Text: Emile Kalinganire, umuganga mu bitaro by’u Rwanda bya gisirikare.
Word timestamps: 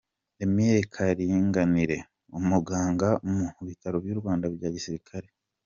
Emile 0.43 0.81
Kalinganire, 0.93 1.97
umuganga 2.37 3.09
mu 3.59 3.63
bitaro 3.69 3.95
by’u 4.03 4.17
Rwanda 4.21 4.45
bya 4.55 4.69
gisirikare. 4.75 5.27